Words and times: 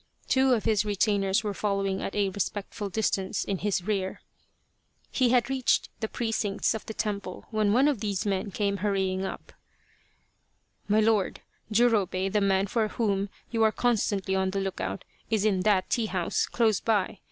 Two 0.27 0.53
of 0.55 0.63
his 0.65 0.83
retainers 0.83 1.43
were 1.43 1.53
following 1.53 2.01
at 2.01 2.15
a 2.15 2.29
respectful 2.29 2.89
distance 2.89 3.43
in 3.43 3.59
his 3.59 3.83
rear. 3.83 4.21
He 5.11 5.29
had 5.29 5.47
reached 5.47 5.89
the 5.99 6.07
precincts 6.07 6.73
of 6.73 6.83
the 6.87 6.95
temple 6.95 7.45
when 7.51 7.71
one 7.71 7.87
of 7.87 7.99
these 7.99 8.25
men 8.25 8.49
came 8.49 8.77
hurrying 8.77 9.25
up:" 9.25 9.53
My 10.87 11.01
lord! 11.01 11.41
Jurobei, 11.71 12.29
the 12.29 12.41
man 12.41 12.65
for 12.65 12.87
whom 12.87 13.29
you 13.51 13.61
are 13.61 13.71
constantly 13.71 14.33
on 14.33 14.49
the 14.49 14.59
look 14.59 14.81
out, 14.81 15.05
is 15.29 15.45
in 15.45 15.59
that 15.59 15.91
tea 15.91 16.07
house 16.07 16.47
close 16.47 16.79
by. 16.79 17.19